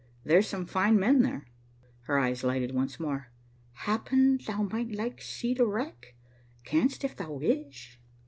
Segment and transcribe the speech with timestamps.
[0.23, 1.45] "There's some fine men there."
[2.05, 3.27] Her eyes lighted once more.
[3.85, 6.15] "Happen thou might like to see wreck?
[6.63, 7.99] Canst, if thou wish."